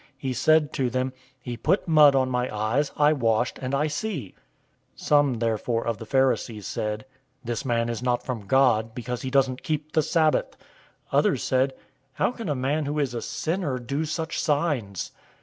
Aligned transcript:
He 0.17 0.33
said 0.33 0.73
to 0.73 0.89
them, 0.89 1.13
"He 1.39 1.55
put 1.55 1.87
mud 1.87 2.15
on 2.15 2.27
my 2.27 2.51
eyes, 2.51 2.91
I 2.97 3.13
washed, 3.13 3.59
and 3.59 3.75
I 3.75 3.85
see." 3.85 4.33
009:016 4.95 4.99
Some 4.99 5.33
therefore 5.35 5.85
of 5.85 5.99
the 5.99 6.07
Pharisees 6.07 6.65
said, 6.65 7.05
"This 7.43 7.63
man 7.63 7.87
is 7.87 8.01
not 8.01 8.23
from 8.23 8.47
God, 8.47 8.95
because 8.95 9.21
he 9.21 9.29
doesn't 9.29 9.61
keep 9.61 9.91
the 9.91 10.01
Sabbath." 10.01 10.57
Others 11.11 11.43
said, 11.43 11.73
"How 12.13 12.31
can 12.31 12.49
a 12.49 12.55
man 12.55 12.85
who 12.87 12.97
is 12.97 13.13
a 13.13 13.21
sinner 13.21 13.77
do 13.77 14.05
such 14.05 14.41
signs?" 14.41 15.11